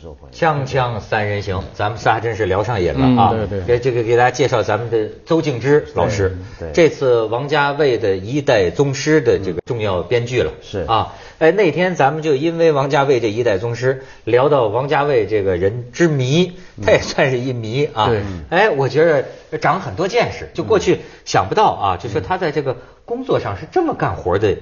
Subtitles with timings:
[0.00, 0.38] 受欢迎。
[0.38, 3.30] 锵锵三人行，咱们仨真是聊上瘾嗯了啊！
[3.34, 10.52] 对对给这个给大家介绍咱们的邹静之老师，对这次王家卫的一代宗师的这个重要编剧了。
[10.62, 18.08] 是啊，哎，那天咱们就因为王家卫这一代宗师聊到王家卫这个人之谜，他也算是一谜啊。
[18.08, 22.74] 对哎，我觉得长很多见识，就过去想不到啊，就说他在这个
[23.04, 24.56] 工作上是这么干活的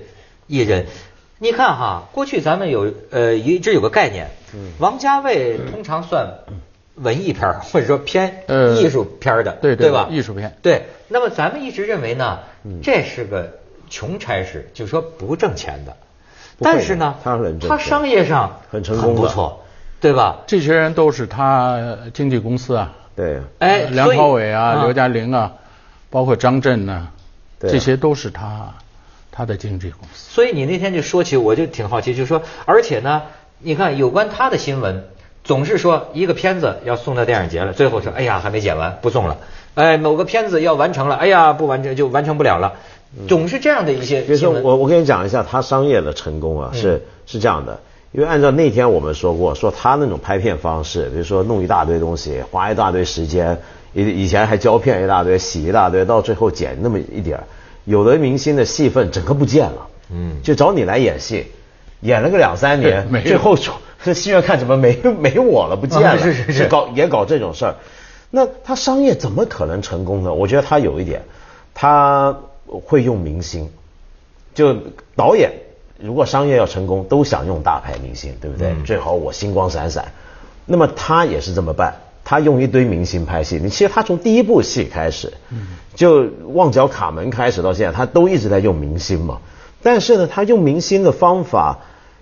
[0.48, 0.86] 艺人。
[1.38, 4.28] 你看哈，过去咱们有呃一直有个概念，
[4.78, 6.28] 王家卫通常算
[6.96, 10.08] 文艺片儿或者说偏呃艺术片儿的，对对对吧？
[10.10, 10.56] 艺术片。
[10.62, 10.86] 对。
[11.06, 12.40] 那么咱们一直认为呢，
[12.82, 15.96] 这是个穷差事，就是说不挣钱的。
[16.60, 19.64] 但是呢，他很挣钱他商业上很成功很不错，
[20.00, 20.40] 对吧？
[20.48, 24.82] 这些人都是他经纪公司啊，对，哎，梁朝伟啊、啊。
[24.82, 25.52] 刘嘉玲啊，
[26.10, 27.12] 包括张震啊
[27.60, 28.74] 这些都是他
[29.38, 30.34] 他的经纪公司。
[30.34, 33.22] 所以你那天就说起，我就挺好奇，就是说，而且呢，
[33.60, 35.04] 你看有关他的新闻，
[35.44, 39.38] 总是说一个片子要送到电影节了，最后说，哎呀，还没剪完，不送了。
[39.76, 42.72] 哎，某个片子要完成了，哎呀，不完成就完成不了了，
[43.28, 44.50] 总是这样的一些比如说。
[44.50, 47.78] 我我跟你讲一下他商业的成功啊，是是这样的，
[48.10, 53.56] 因为按照那天我们说过，说他那种拍片方式，比如说弄一大堆东西，花一大堆时间，
[53.92, 57.44] 以以前还胶片一大堆，洗一大堆，到最后剪那么一点儿
[57.88, 60.42] 有的明星的戏份整个不见了，嗯。
[60.42, 61.46] 就找你来演戏，
[62.00, 66.66] 演了个两三年 没，最后说这戏院看怎么没 没我了，不见了，啊是是是。
[66.66, 67.74] 搞也搞这种事儿，
[68.30, 70.32] 那他商业怎么可能成功呢？
[70.34, 71.22] 我觉得他有一点，
[71.72, 72.36] 他
[72.84, 73.70] 会用明星，
[74.54, 74.76] 就
[75.16, 75.50] 导演
[75.98, 78.68] 如果商业要成功，都想用大牌明星，对不对？
[78.68, 78.84] 嗯。
[78.84, 80.12] 最好我星光闪闪。
[80.70, 81.94] 那么他也是这么办，
[82.28, 83.58] 他用一堆明星拍戏。
[83.58, 85.32] 你其实他从第一部戏开始，
[85.94, 89.38] 就《旺角卡门》开始到现在，他都一直在用明星嘛。
[89.82, 91.78] 但是呢，他用明星的方法，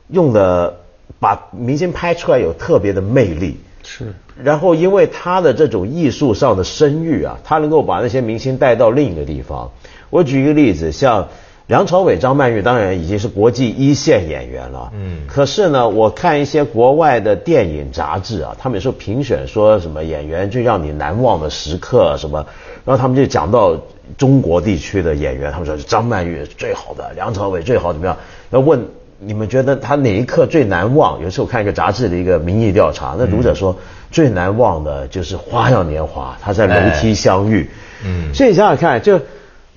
[0.08, 0.76] 用的
[1.18, 3.58] 把明星拍出来有特别的魅力。
[3.82, 9.72] 是然后因为他的这种艺术上的声誉啊，他能够把那些明星带到另一个地方。
[10.10, 11.26] 我举一个例子，像
[11.66, 14.92] 梁朝伟、张曼玉，当然已经是国际一线演员了。
[14.94, 22.46] 嗯可是呢，我看一些国外的电影杂志啊，他们有时候评选说什么演员最让你难忘的时刻什么，
[22.84, 23.76] 然后他们就讲到
[24.16, 28.16] 中国地区的演员，他们说张曼玉是最好的，梁朝伟最好怎么样？
[28.50, 28.86] 要问
[29.18, 31.20] 你们觉得他哪一刻最难忘？
[31.20, 33.76] 有时候我看一个杂志的一个民意调查，那读者说、
[34.12, 37.68] 最难忘的就是《花样年华》，他在楼梯相遇。
[38.04, 39.18] 嗯所以你想想看，就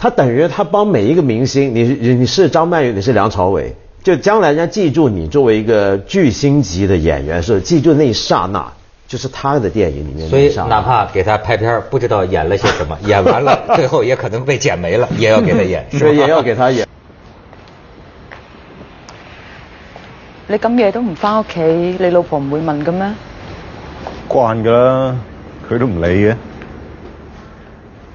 [0.02, 8.66] 他等于他帮每一个明星，你你你是张曼玉，你是梁朝伟，就将来人家记住你作为一个巨星级的演员，是记住那一刹那，
[9.10, 10.56] 就是他的电影里面所以。
[10.70, 16.88] 哪怕给他拍片，不知道演了些什么， 演完了最后也可能被剪没了，也要给他演， 所以也要给他演。
[20.48, 23.14] 你咁夜都唔翻屋企，你老婆唔會問嘅咩？
[24.30, 25.16] 慣噶啦，
[25.70, 26.36] 佢都唔理嘅。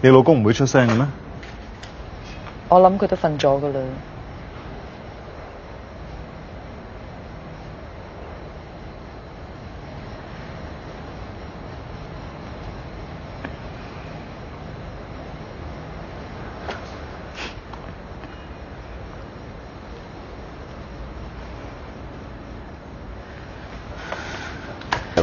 [0.00, 1.06] 你老公唔會出聲嘅咩？
[2.69, 3.81] 我諗佢都瞓咗噶啦。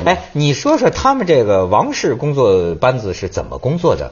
[0.03, 4.11] 哎，你说说他们这个王氏工作班子是怎么工作的？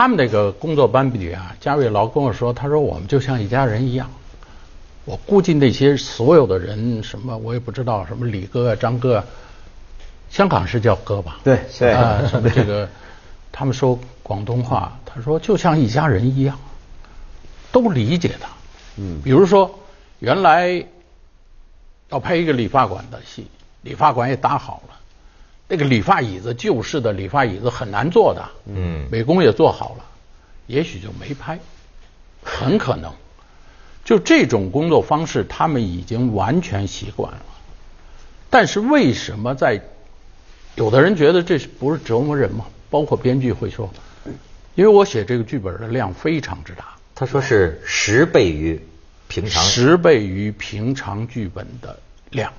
[0.00, 4.10] 他们那个工作班底啊，嘉瑞老跟我说，他说我们就像一家人一样。
[5.04, 9.24] 我估计那些所有的人，什么我也不知道，什么李哥啊、张哥啊，
[10.30, 11.40] 香港是叫哥吧？
[11.44, 12.88] 对对啊，什么这个，
[13.52, 16.58] 他们说广东话，他说就像一家人一样，
[17.70, 18.48] 都理解他。
[18.96, 19.80] 嗯比如说
[20.18, 20.82] 原来
[22.08, 23.48] 要拍一个理发馆的戏，
[23.82, 24.94] 理发馆也搭好了，
[25.70, 30.04] 那个理发椅子旧式的理发椅子很难做的，嗯美工也做好了，
[30.66, 31.60] 也许就没拍，
[32.42, 33.12] 很可能。
[34.04, 37.42] 就这种工作方式，他们已经完全习惯了。
[38.50, 39.80] 但是为什么在
[40.74, 42.66] 有的人觉得这是不是折磨人吗？
[42.90, 43.88] 包括编剧会说，
[44.74, 48.80] 因为我写这个剧本的量非常之大，他说是十倍于
[49.28, 49.62] 平常。
[49.62, 51.96] 十倍于平常剧本的
[52.30, 52.52] 量，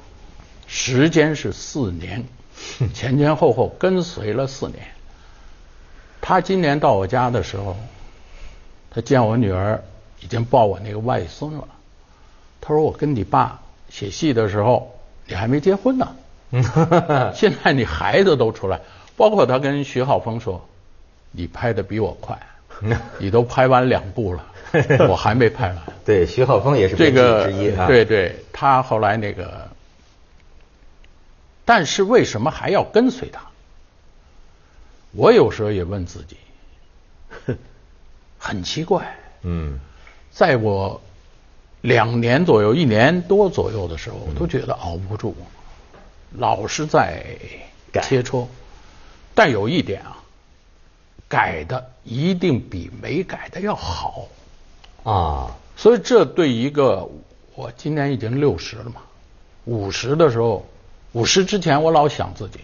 [0.66, 2.24] 时间是四年，
[2.94, 4.80] 前前后后跟随了四年。
[6.20, 7.76] 他今年到我家的时候，
[8.92, 9.84] 他见我女儿
[10.20, 11.68] 已经抱我那个外孙了。
[12.62, 13.60] 他说：“我跟你爸
[13.90, 16.16] 写戏的时候，你还没结婚呢。
[17.34, 18.80] 现在你孩子都出来，
[19.18, 20.64] 包括他跟徐浩峰说，
[21.32, 22.38] 你拍的比我快，
[23.18, 24.46] 你都拍完两部了，
[25.10, 25.78] 我还没拍完。
[26.06, 27.88] 对，徐浩峰也是这个之一啊。
[27.88, 29.68] 对对，他后来那个
[31.66, 33.42] 但是为什么还要跟随他？
[35.12, 36.38] 我有时候也问自己，
[38.40, 39.18] 很奇怪。
[39.44, 39.80] 嗯，
[40.32, 41.02] 在我
[41.82, 45.34] 两年左右、一年多左右的时候，我都觉得熬不住，
[46.38, 47.26] 老是在
[47.92, 48.48] 改切磋。
[49.34, 50.18] 但有一点啊，
[51.28, 54.28] 改的一定比没改的要好。
[55.04, 57.10] 啊，所以这对一个
[57.56, 59.02] 我今年已经六十了嘛，
[59.66, 60.66] 五十的时候，
[61.14, 62.60] 五十之前我老想自己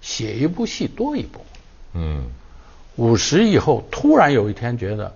[0.00, 1.44] 写一部戏多一部，
[1.94, 2.24] 嗯，
[2.96, 5.14] 五十以后突然有一天觉得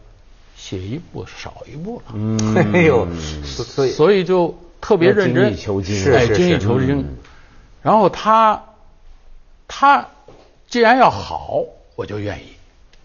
[0.57, 3.07] 写一部少一部了，嗯 哎呦，
[3.43, 7.01] 所以所以就特别认真，要精益求精精益求精。
[7.01, 7.17] 嗯
[7.83, 8.65] 然后他
[9.69, 10.09] 他
[10.67, 11.63] 既然要好，
[11.95, 12.49] 我就愿意。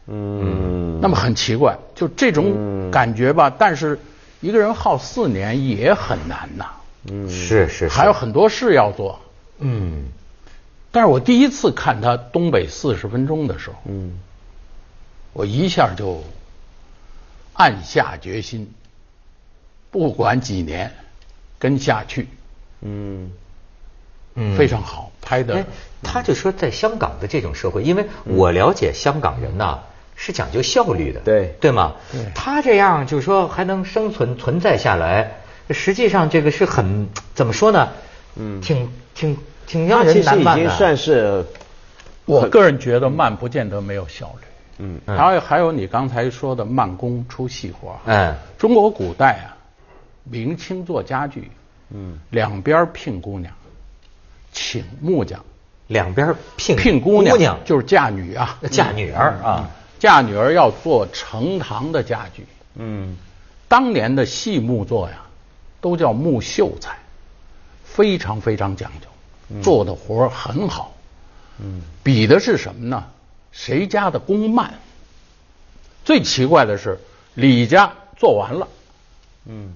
[0.08, 3.48] 嗯，那么很奇怪，就这种感觉吧。
[3.56, 4.00] 但是
[4.40, 6.66] 一个人耗四年也很难呐，
[7.08, 7.90] 是是，是。
[7.90, 9.20] 还有很多事要做。
[9.60, 10.06] 嗯，
[10.92, 14.20] 但是我第一次看他东北四十分钟的时候，嗯，
[15.34, 16.24] 我一下就
[17.54, 18.74] 暗下决心，
[19.92, 20.94] 不管几年
[21.60, 22.28] 跟下去，
[22.82, 23.32] 嗯，
[24.36, 25.66] 嗯非常好，拍的哎，
[26.02, 29.80] 他就说在香港的这种社会，因为我了解香港人呐、
[30.16, 31.56] 是讲究效率的，对。
[31.62, 31.94] 对吗？
[32.34, 37.90] 他这样就是说还能生存存在下来，实际上这个是很怎么说呢？
[38.36, 38.60] 嗯。
[38.62, 39.38] 挺挺
[39.68, 40.64] 挺让人他其实难办的。
[40.64, 41.46] 已经算是，
[42.26, 44.48] 我个人觉得慢不见得没有效率。
[44.80, 45.00] 嗯。
[45.06, 45.18] 嗯。
[45.18, 47.96] 还有还有你刚才说的慢工出细活。
[48.06, 48.36] 嗯。
[48.58, 49.58] 中国古代啊，
[50.24, 51.50] 明清做家具，
[51.90, 53.52] 嗯，两边聘姑娘，
[54.54, 55.44] 请木匠，
[55.88, 57.60] 两边聘聘姑娘姑娘。
[57.66, 62.46] 就是嫁女啊，嫁女儿啊，嫁女儿要做成堂的家具。
[62.76, 63.18] 嗯，
[63.68, 65.24] 当年的细木作呀，
[65.82, 66.96] 都叫木秀才，
[67.84, 70.94] 非常非常讲究，做的活儿很好。
[71.60, 73.04] 嗯，比的是什么呢？
[73.52, 74.74] 谁家的工慢？
[76.06, 76.98] 最奇怪的是，
[77.34, 78.68] 李家做完了，
[79.46, 79.76] 嗯，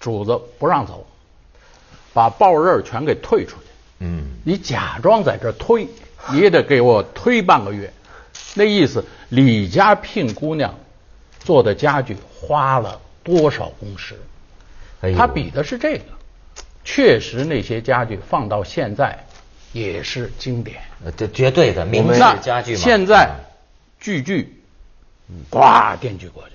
[0.00, 1.06] 主子不让走，
[2.12, 3.66] 把报刃全给退出去。
[4.00, 5.86] 嗯，你假装在这儿推，
[6.30, 7.92] 你也得给我推半个月。
[8.54, 10.74] 那意思，李家聘姑娘
[11.40, 14.20] 做的家具花了多少工时？
[15.12, 16.04] 他比的是这个。
[16.84, 19.18] 确实，那些家具放到现在
[19.72, 20.80] 也是经典。
[21.04, 22.78] 呃这绝对的名式那家具嘛。
[22.78, 23.36] 现在啊
[24.00, 24.54] 句句，
[25.50, 25.60] 呱
[26.00, 26.54] 电锯过去。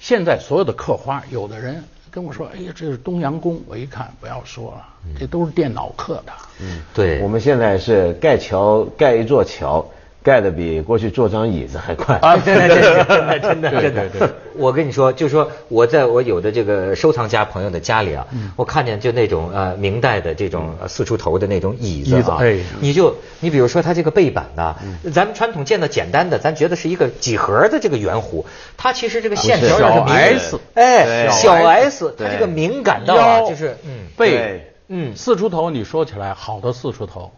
[0.00, 4.88] 现在所有的刻花，有的人跟我说：“哎呀，这是东阳宫。”我一看，不要说了，
[5.18, 6.32] 这都是电脑刻的。
[6.60, 9.86] 嗯对，我们现在是盖桥，盖一座桥，
[10.22, 12.16] 盖的比过去坐张椅子还快。
[12.18, 14.08] 啊真的，真的，真的，真的，真的。
[14.08, 24.76] 对对我跟你说，就说我在我有的这个收藏家朋友的家里啊，嗯我看见就那种呃明代的这种呃四出头的那种椅子啊，子哎你就你比如说它这个背板呐，
[25.12, 28.44] 咱们传统见到简单的，咱觉得是一个几何的这个圆弧，
[28.76, 34.06] 它其实这个线条小要是明 S 哎，小 S，它这个敏感到啊，就是嗯。
[34.16, 35.16] 背，嗯。
[35.16, 37.32] 四出头，你说起来好的四出头，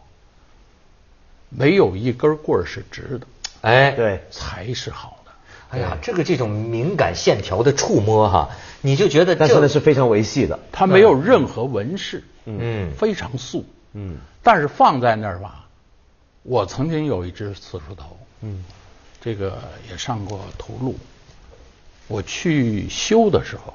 [1.56, 3.26] 没有一根棍儿是直的，
[3.62, 5.32] 哎，对，才是好的。
[5.70, 10.58] 哎呀，这个这种敏感线条的触摸哈，你就觉得但是这呢是非常维系的。
[10.70, 13.64] 它没有任何纹饰，嗯非常素。
[13.92, 15.66] 嗯但是放在那儿吧，
[16.42, 18.64] 我曾经有一只四出头，嗯
[19.20, 19.58] 这个
[19.90, 20.96] 也上过图录。
[22.06, 23.74] 我去修的时候，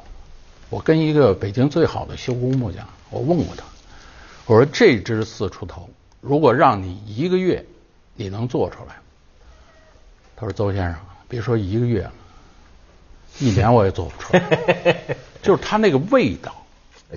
[0.70, 3.64] 我跟一个北京最好的修工木匠，我问过他，
[4.46, 5.90] 我说这只四出头，
[6.22, 7.66] 如果让你一个月，
[8.20, 8.96] 你能做出来？
[10.36, 10.96] 他说邹先生，
[11.30, 12.12] 别说一个月了，
[13.40, 14.98] 一年我也做不出来。
[15.42, 16.54] 就是他那个味道，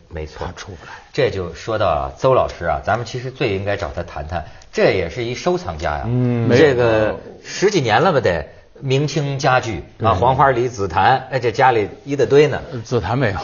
[0.09, 0.93] 没错他，出不来。
[1.13, 6.05] 这就说到啊，邹老师啊，咱们其实最应该找他谈谈，这也是一收藏家呀。
[6.07, 8.47] 嗯这个十几年了吧得，
[8.79, 12.63] 明清家具啊，黄花梨、紫檀，哎，这家里一大堆呢。
[12.85, 13.39] 紫檀没有。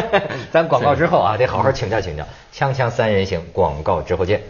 [0.50, 2.26] 咱广告之后啊，得好好请教请教。
[2.54, 4.40] 锵锵三人行，广告之后见。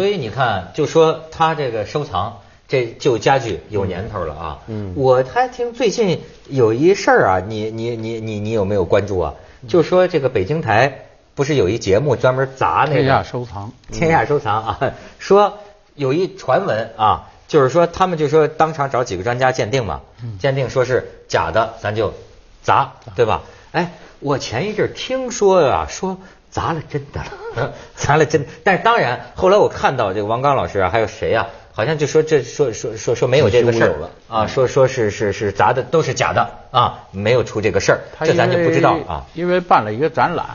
[0.00, 4.58] 所以你看，就说他这个收藏这旧家具有年头了啊。
[4.66, 9.34] 嗯我还听最近有一事儿啊，你你你你你有没有关注啊？
[9.68, 11.04] 就说这个北京台
[11.34, 14.80] 不是有一节目专门砸那个天下个收藏，天下收藏啊，
[15.20, 15.58] 说
[15.94, 20.00] 有一传闻啊，就是说他们就说当场找几个专家鉴定嘛，
[20.38, 22.14] 鉴定说是假的，咱就
[22.62, 23.42] 砸，对吧？
[23.72, 26.16] 哎，我前一阵儿听说啊，说
[26.50, 27.20] 砸了真的
[27.54, 33.96] 了，砸了真，但是当然后来我看到这个王刚老师啊，还有谁啊，好像就说这说说说说没有这个事儿。
[33.98, 34.10] 了。
[34.28, 39.26] 啊，说说是是是砸的都是假的啊，没有出这个事儿，这咱就不知道啊。
[39.34, 40.46] 因为办了一个展览，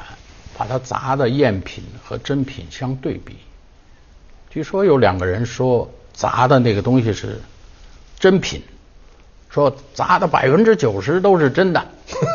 [0.58, 3.38] 把它砸的赝品和真品相对比。
[4.50, 7.42] 据说有两个人说砸的那个东西是
[8.20, 8.64] 真品，
[9.50, 11.86] 说砸的百分之九十都是真的，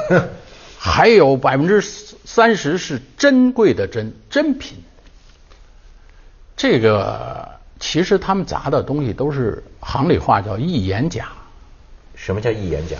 [0.82, 4.78] 还有百分之三十是珍贵的珍珍品。
[6.56, 11.28] 这个其实他们砸的东西都是行里话叫一眼假，
[12.14, 12.96] 什么叫一眼假？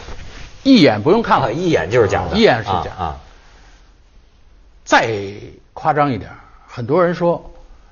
[0.63, 2.37] 一眼不用看了，啊一眼就是假的。
[2.37, 3.17] 一眼是假啊啊。
[4.85, 5.33] 再
[5.73, 6.31] 夸张一点，
[6.67, 7.51] 很多人说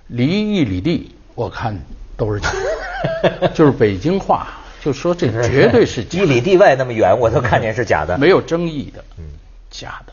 [0.09, 1.75] 离一里地，我看
[2.15, 2.51] 都是假
[3.23, 4.49] 的， 就是北京话，
[4.83, 8.19] 就说这绝对是假 一里地外那么远，我都看见是假的。
[8.19, 9.25] 没有争议的，嗯
[9.71, 10.13] 假的。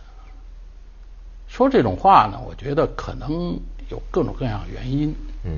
[1.47, 3.57] 说这种话呢，我觉得可能
[3.89, 5.51] 有各种各样原因，嗯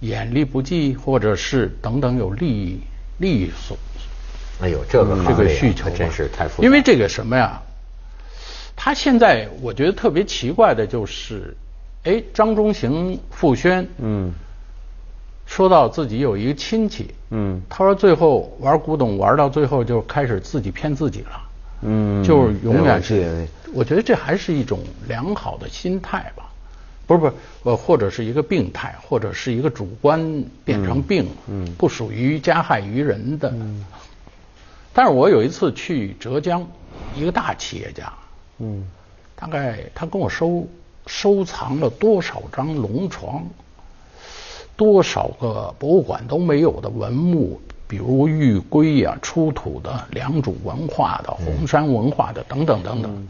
[0.00, 2.80] 眼力不济，或者是等等有利益
[3.18, 3.76] 利益所
[4.60, 6.66] 哎呦，这个这个需求真是太复杂。
[6.66, 7.62] 因为这个什么呀，
[8.76, 11.56] 他现在我觉得特别奇怪的就是，
[12.04, 14.32] 哎，张中行傅轩，嗯
[15.46, 21.45] 说到自己有一个亲戚，嗯他说最后玩古董玩到最后就开始自己骗自己了，
[21.82, 26.50] 嗯，就是永远是是，我觉得这还是一种良好的心态吧，
[27.06, 27.32] 不是不是，
[27.64, 31.74] 呃，或者是一个病态，或者是一个主观变成病，嗯嗯。
[31.76, 33.52] 不属于加害于人的。
[34.92, 36.66] 但是我有一次去浙江，
[37.14, 38.12] 一个大企业家，
[38.58, 38.86] 嗯。
[39.34, 40.66] 大概他跟我收
[41.06, 43.44] 收藏了多少张龙床，
[44.76, 53.28] 多少个博物馆都没有的文物，比如玉圭呀、出土的良渚文化的、红山文化的等等等等。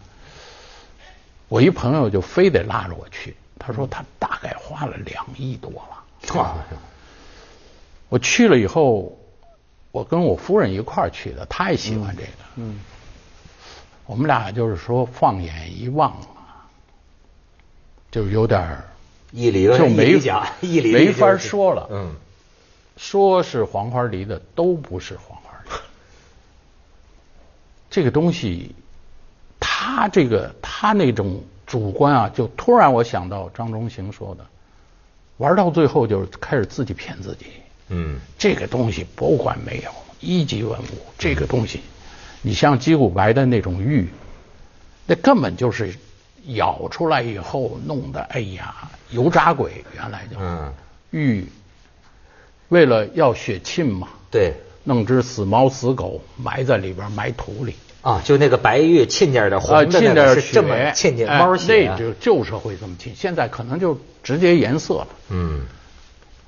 [1.48, 6.04] 我一朋友就非得拉着我去，他说他大概花了两亿多了。
[8.08, 9.16] 我去了以后，
[9.92, 12.28] 我跟我夫人一块儿去的，她也喜欢这个。
[12.56, 12.80] 嗯
[14.06, 16.70] 我们俩就是说放眼一望啊，
[18.08, 18.84] 就有点儿
[19.32, 20.14] 一里就没
[20.92, 21.88] 没法说了。
[21.90, 22.14] 嗯，
[22.96, 25.70] 说是黄花梨的都不是黄花梨。
[27.90, 28.74] 这个东西，
[29.60, 34.46] 他这个他那种主观啊，就突然我想到张中行说的，
[35.36, 37.46] 玩到最后就是开始自己骗自己。
[37.88, 41.06] 嗯这个东西博物馆没有，一级文物。
[41.18, 41.80] 这个东西，
[42.42, 44.08] 你像鸡骨白的那种玉，
[45.06, 45.96] 那根本就是
[46.46, 50.72] 咬出来以后弄的，哎呀，油炸鬼原来就嗯，
[51.10, 51.46] 玉，
[52.68, 54.54] 为了要血沁嘛，对
[54.84, 57.74] 弄只死猫死狗埋在里边埋土里。
[58.02, 63.12] 啊，就那个白玉沁点的红啊，的沁点血，那是这么沁进哎猫血啊那就旧社会这么沁。
[63.16, 65.08] 现在可能就直接颜色了。
[65.30, 65.62] 嗯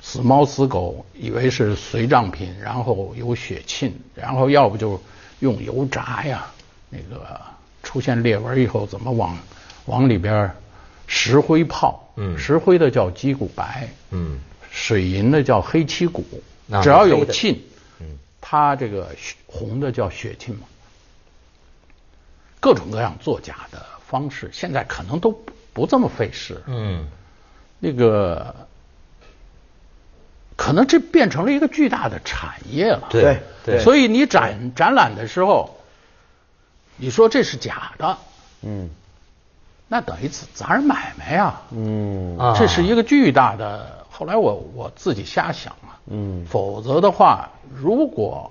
[0.01, 5.03] 死猫死狗，以为是随葬品，然后有血沁，然后要不就
[5.41, 6.47] 用油炸呀，
[6.89, 7.41] 那个
[7.83, 9.37] 出现裂纹以后怎么往
[9.87, 10.49] 往里边
[11.09, 12.09] 石灰泡？
[12.17, 14.39] 嗯石灰的叫鸡骨白，嗯
[14.71, 16.25] 水银的叫黑漆骨
[16.71, 17.59] 啊，只要有沁，
[18.01, 19.09] 嗯它这个
[19.47, 20.67] 红的叫血沁嘛。
[22.61, 26.63] 各种各样作假的方式，现在可能都不不这么费事。
[26.67, 27.09] 嗯
[27.79, 28.55] 那个
[30.57, 33.09] 可能这变成了一个巨大的产业了。
[33.11, 35.79] 对对所以你展展览的时候，
[36.97, 38.19] 你说这是假的，
[38.63, 38.91] 嗯
[39.87, 41.63] 那等于砸人买卖呀。
[41.71, 43.98] 嗯啊这是一个巨大的。
[44.19, 46.45] 后来我我自己瞎想啊，嗯。
[46.51, 48.51] 否则的话，如果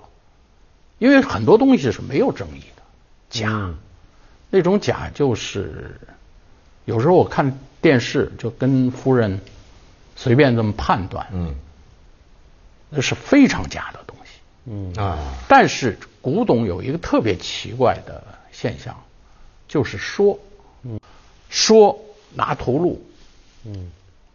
[0.98, 2.82] 因为很多东西是没有争议的，
[3.28, 3.76] 假，嗯。
[4.48, 6.00] 那种假就是
[6.86, 9.42] 有时候我看电视就跟夫人
[10.16, 11.54] 随便这么判断，嗯。
[12.88, 14.40] 那是非常假的东西。
[14.64, 14.94] 嗯。
[14.94, 15.18] 啊。
[15.48, 18.96] 但是古董有一个特别奇怪的现象，
[19.68, 20.38] 就是说，
[20.82, 20.98] 嗯。
[21.50, 22.00] 说
[22.32, 23.02] 拿图录。
[23.66, 23.90] 嗯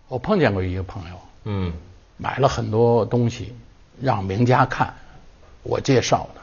[0.08, 1.74] 我碰见过一个朋友，嗯
[2.18, 3.56] 买了很多东西
[4.00, 4.94] 让名家看，
[5.64, 6.42] 我介绍的。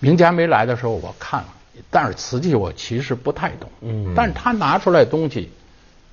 [0.00, 1.54] 名家没来的时候我看了，
[1.90, 3.70] 但是瓷器我其实不太懂。
[3.82, 5.50] 嗯但是他拿出来的东西，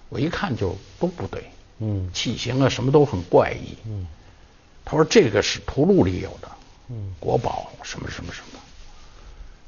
[0.10, 1.44] 我一看就都不对。
[1.79, 3.77] 嗯器型啊什么都很怪异。
[3.86, 4.08] 嗯
[4.84, 6.50] 他说这个是图录里有的，
[6.89, 8.60] 嗯国宝什么什么什么。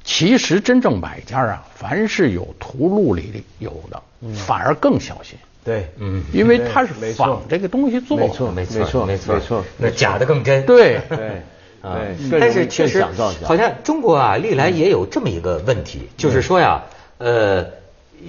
[0.02, 4.02] 其实真正买家啊，凡是有图录里有的，
[4.34, 5.90] 反而更小心，对。
[5.98, 6.22] 嗯。
[6.32, 8.18] 因为他是没仿这个东西做。
[8.18, 8.26] 的。
[8.26, 9.34] 没错没错没错没错。
[9.34, 9.64] 没错。
[9.78, 10.64] 那假的更真。
[10.66, 11.00] 对。
[11.08, 11.42] 对。
[11.82, 11.96] 啊，
[12.38, 13.02] 但是确实
[13.42, 16.82] 好像中国啊，历来也有这么一个问题，就是说呀，
[17.16, 17.64] 呃，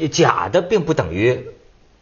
[0.10, 1.48] 假的并不等于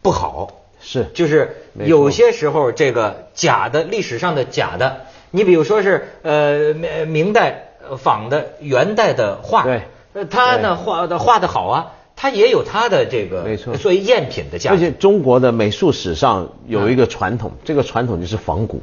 [0.03, 1.07] 不好，是。
[1.15, 9.81] 就是有些时候这个假的历史上的假的，你比如说是呃明明代呃仿的元代的画，对。
[10.13, 11.93] 呃他呢画的画的好啊。
[12.21, 14.75] 它也有它的这个没错作为赝品的价值。
[14.75, 18.81] 而且中国的美术史上有一个传统，这个传统就是仿古。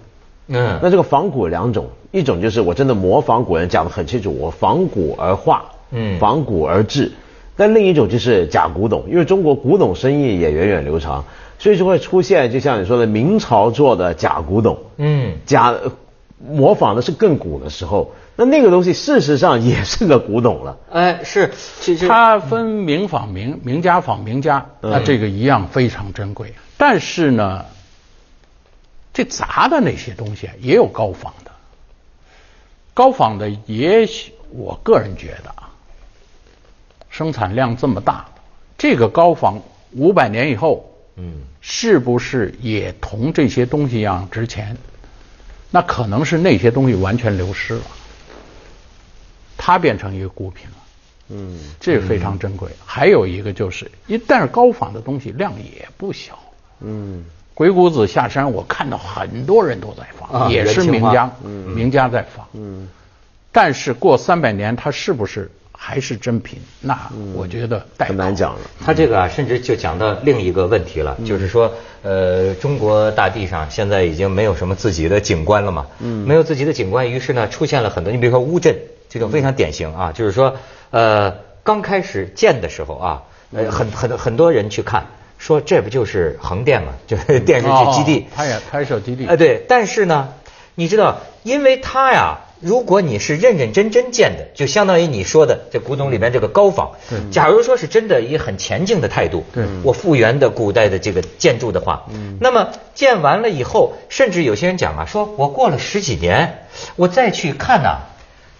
[0.48, 7.12] 嗯那这个仿古有两种，一种就是我真的模仿古人，讲得很清楚，我仿古而画，嗯仿古而制。
[7.58, 11.24] 但另一种就是假古董，因为中国古董生意也源远流长，
[11.58, 15.92] 所以就会出现，就像你说的明朝做的假古董，嗯假呃
[16.38, 20.76] 模仿的是更古的时候，那那个东西事实上也是个古董了。
[20.90, 21.50] 哎，是，
[21.80, 26.52] 其实它分名仿名，名家仿名家，嗯那这个一样非常珍贵。
[26.76, 27.64] 但是呢，
[29.14, 31.50] 这杂的那些东西啊也有高仿的，
[32.92, 35.70] 高仿的也许我个人觉得啊，
[37.08, 38.26] 生产量这么大，
[38.76, 39.62] 这个高仿
[39.92, 44.76] 五百年以后，嗯，是不是也同这些东西一样值钱？
[45.76, 47.82] 那可能是那些东西完全流失了，
[49.58, 50.76] 它变成一个孤品了。
[51.28, 52.70] 嗯，这是非常珍贵。
[52.82, 56.38] 还有一个就是，一但是高仿的东西量也不小。
[56.80, 62.48] 嗯，鬼谷子下山，我看到很多人都在仿，啊也是名家，名家在仿。
[62.54, 62.88] 嗯，
[63.52, 66.58] 但是过三百年，它是不是还是真品？
[66.80, 66.98] 那
[67.34, 68.60] 我觉得代高很难讲了。
[68.84, 78.76] 他这个啊，甚至就讲到另一个问题了，就是说，呃，中国大地上现在已经没有什么自己的景观了嘛，嗯，没有自己的景观，于是呢，出现了很多，你比如说乌镇
[79.08, 80.56] 这种非常典型啊，就是说，
[80.90, 85.06] 呃，刚开始建的时候啊，呃，很很很多人去看，
[85.38, 88.20] 说这不就是横店嘛，就是 电视剧基地。
[88.20, 89.26] 哦，它也拍摄基地。
[89.26, 90.28] 哎，对，但是呢，
[90.74, 96.92] 你知道，因为它呀，如果你是认认真真建的，就相当于你说的这古董里边这个高仿。
[97.30, 102.06] 假如说是真的以很前进的态度，对我复原的古代的这个建筑的话，
[102.40, 106.64] 那么建完了以后，甚至有些人讲啊，说我过了十几年，
[106.96, 107.98] 我再去看呐、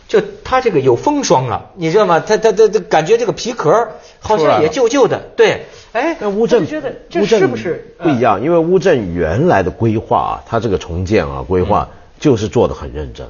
[0.08, 2.20] 就它这个有风霜了，你知道吗？
[2.20, 3.88] 它它它它感觉这个皮壳
[4.20, 8.20] 好像也旧旧的，对，哎，那乌镇觉得这是不是不一？
[8.20, 8.42] 样？
[8.42, 11.88] 因为乌镇原来的规划啊，它这个重建啊规划
[12.20, 13.26] 就是做的很认真。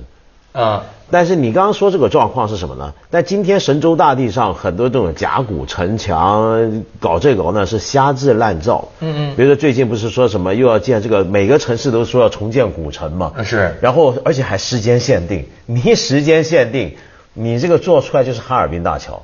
[0.56, 2.95] 呃，但是你刚刚说这个状况是什么呢？
[3.10, 8.88] 在今天神州大地上，很多这种甲骨城墙搞这个搞那是瞎制滥造。
[9.00, 13.32] 嗯嗯比如说最近不是说什么又要建这个，每个城市都说要重建古城嘛。
[13.36, 16.97] 啊是然后而且还时间限定，你一时间限定，
[17.34, 19.23] 你这个做出来就是哈尔滨大桥，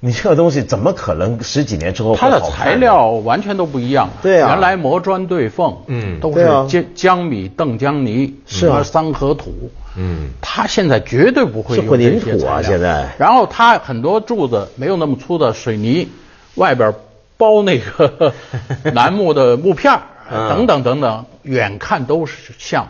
[0.00, 4.08] 你这个东西怎么可能十几年之后它的材料完全都不一样。
[4.22, 4.50] 对啊。
[4.50, 6.20] 原来磨砖对缝，嗯。
[6.20, 8.76] 都是江江米、邓江泥，是啊。
[8.76, 12.78] 和三合土，嗯，它现在绝对不会是混用这凝土啊些材料。
[12.78, 13.08] 现在。
[13.18, 16.08] 然后它很多柱子没有那么粗的水泥，
[16.54, 16.94] 外边
[17.36, 18.32] 包那个
[18.94, 19.98] 楠木的木片
[20.30, 22.86] 等等等等，远看都是像，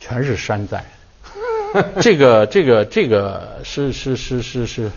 [0.00, 0.84] 全是山寨。
[2.00, 4.90] 这个这个这个是是是是是，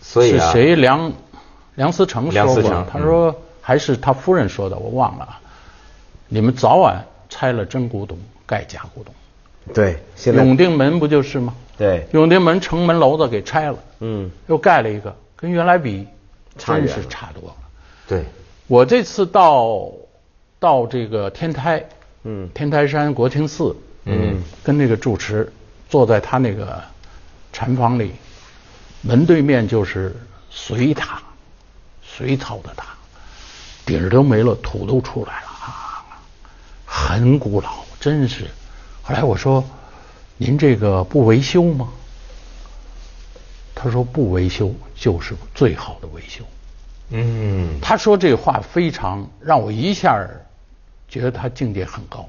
[0.00, 1.12] 所以啊是谁梁
[1.74, 5.24] 梁思成说过，他说还是他夫人说的，我忘了。
[5.24, 5.40] 啊。
[6.28, 9.14] 你们早晚拆了真古董，盖假古董。
[9.72, 10.42] 对，现在。
[10.42, 11.54] 永定门不就是吗？
[11.78, 16.06] 对，永定门城门楼子给拆了，嗯，又盖了一个，跟原来比
[16.56, 17.56] 真是差多了。
[18.08, 18.24] 对，
[18.66, 19.92] 我这次到
[20.58, 21.84] 到这个天台，
[22.24, 22.48] 嗯。
[22.54, 25.52] 天台山国清寺，嗯，跟那个住持
[25.88, 26.82] 坐在他那个
[27.52, 28.12] 禅房里，
[29.06, 30.16] 门对面就是
[30.50, 31.22] 隋塔，
[32.02, 32.86] 隋朝的塔，
[33.84, 36.04] 底儿都没了，土都出来了啊，
[36.84, 38.50] 很古老，真是。
[39.02, 39.64] 后来我说
[40.36, 41.88] ：“您这个不维修吗？”
[43.76, 46.44] 他说：“不维修就是最好的维修。”
[47.10, 50.26] 嗯，他说这话非常让我一下
[51.08, 52.28] 觉得他境界很高，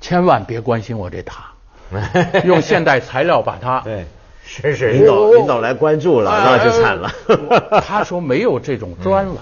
[0.00, 1.52] 千万别关心我这塔，
[2.44, 3.78] 用现代材料把它。
[3.82, 4.04] 对，
[4.46, 7.12] 是是领导领导来关注了，那就惨了。
[7.50, 9.40] 呃他说没有这种砖 了，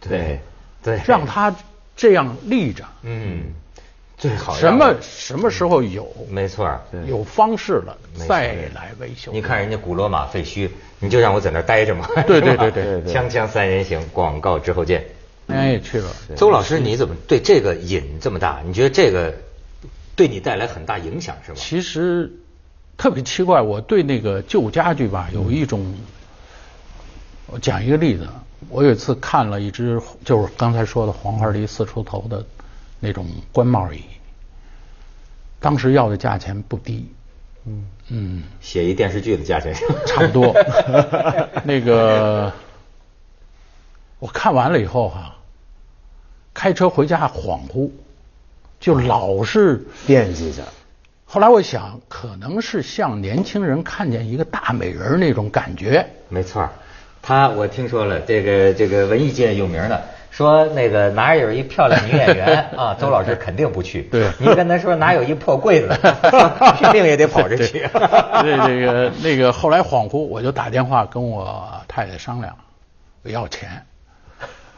[0.00, 0.40] 对，
[0.82, 1.54] 对，让他
[1.96, 2.84] 这样立着。
[3.02, 3.44] 嗯，
[4.18, 6.68] 最好什么什么时候有没错，
[7.06, 9.30] 有方式了没再来维修。
[9.32, 12.06] 你看人家古罗马废墟，你就让我在那儿待着嘛。
[12.26, 15.04] 对对对对对 锵锵三人行，广告之后见。
[15.48, 18.60] 哎也去了，周老师，你怎么对这个瘾这么大？
[18.64, 19.34] 你觉得这个
[20.16, 21.56] 对你带来很大影响是吗？
[21.58, 22.32] 其实
[22.96, 25.94] 特别奇怪，我对那个旧家具吧有一种，
[27.46, 28.28] 我讲一个例子，
[28.68, 32.44] 我有一次看了一只就是刚才说的黄花梨四出头的
[33.00, 34.02] 那种官帽椅，
[35.58, 37.08] 当时要的价钱不低，
[37.66, 37.86] 嗯。
[38.14, 39.74] 嗯，写一电视剧的价钱，
[40.06, 40.52] 差不多。
[41.64, 42.52] 那个
[44.18, 45.34] 我看完了以后哈、
[46.52, 47.90] 开车回家恍惚，
[48.78, 50.62] 就老是惦记着。
[51.34, 56.68] 后来我想，可能是像年轻人看见一个大美人那种感觉，没错。
[57.22, 64.02] 他我听说了，这个这个文艺界有名的，说那个哪有一漂亮女演员 啊，周老师肯定不去。
[64.02, 65.88] 对你跟他说哪有一破柜子，
[66.78, 67.78] 拼命也得跑着去。
[67.78, 72.54] 对这个那个后来恍惚，我就打电话跟我太太商量，
[73.22, 73.70] 我要钱。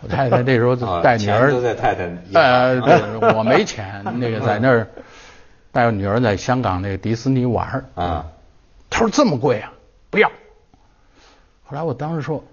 [0.03, 4.87] 我太太那时候啊带女儿，钱都在太太呃，对，我没钱，那个在那儿
[5.75, 7.85] 带我女儿在香港那个迪士尼玩儿。
[7.97, 8.27] 啊，
[8.89, 9.73] 他说这么贵啊，
[10.09, 10.29] 不要。
[11.65, 12.45] 后来我当时说，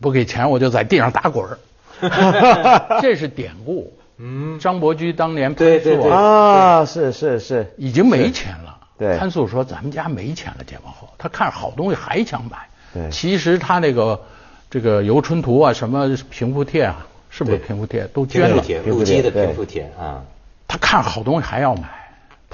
[0.00, 1.58] 不给钱我就在地上打滚儿，
[3.02, 3.92] 这是典故。
[4.18, 4.60] 嗯。
[4.60, 6.16] 张伯驹当年潘素啊。
[6.16, 8.78] 啊，是是是，已经没钱了。
[8.96, 9.18] 对。
[9.18, 12.68] 潘素说咱们家没钱了，解放后，他看好东西还想买。
[12.92, 13.10] 对。
[13.10, 14.22] 其实他那个
[14.70, 18.62] 这个游春图啊，什么平复帖啊，是不是平复帖都捐了？
[18.62, 20.22] 平陆机的平复帖啊。
[20.68, 21.88] 他看好东西还要买，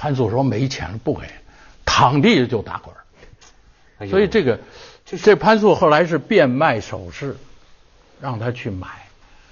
[0.01, 1.27] 潘素说没钱了不给，
[1.85, 4.59] 躺地就打滚所以这个
[5.05, 7.37] 这潘素后来是变卖首饰，
[8.19, 8.87] 让他去买。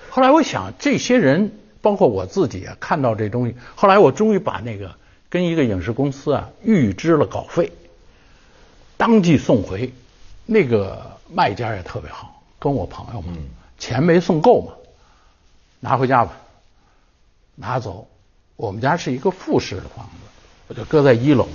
[0.09, 1.51] 后来我想，这些人
[1.83, 4.95] 包括我自己啊，看到这东西，后来我终于把那个
[5.29, 7.71] 跟一个影视公司啊预支了稿费，
[8.97, 9.93] 当即送回。
[10.47, 13.37] 那个卖家也特别好，跟我朋友嘛，
[13.77, 14.73] 钱没送够嘛，
[15.79, 16.35] 拿回家吧，
[17.53, 18.07] 拿走。
[18.55, 20.28] 我们家是一个复式的房子，
[20.69, 21.49] 我就搁在一楼，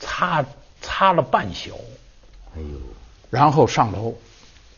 [0.00, 0.42] 擦
[0.80, 1.78] 擦了半宿。
[2.56, 2.80] 哎呦，
[3.28, 4.16] 然后上楼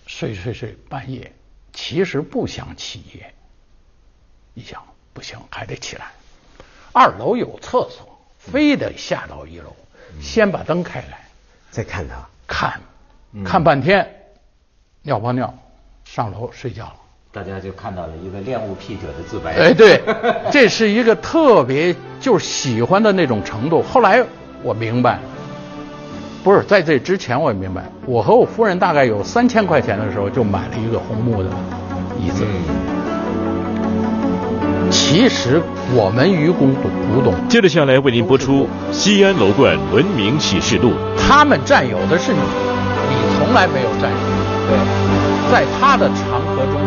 [0.08, 1.32] 睡睡睡，半夜
[1.72, 3.32] 其实不想起夜，
[4.54, 6.10] 一想不行，还得起来。
[6.92, 9.76] 二楼有厕所，非得下到一楼，
[10.20, 11.28] 先把灯开来，
[11.70, 12.80] 再看他，看，
[13.44, 14.32] 看半天，
[15.02, 15.56] 尿泡尿，
[16.04, 16.96] 上楼睡觉了。
[17.30, 19.54] 大家就看到了一个恋物癖者的自白。
[19.54, 20.00] 哎，对，
[20.50, 23.82] 这是一个特别就是喜欢的那种程度。
[23.82, 24.24] 后来
[24.62, 25.18] 我明白，
[26.42, 31.50] 不是在这之前我也明白，我和我夫人大概有三千块钱的时候就买了一个红木的
[32.18, 32.44] 椅子。
[34.90, 35.60] 其实
[35.94, 40.92] 我们愚公不不懂，接着下来为您播出《西安楼冠文明启示录》。
[41.18, 44.16] 他们占有的是你，你从来没有占有。
[44.66, 44.78] 对，
[45.52, 46.77] 在他的长河中，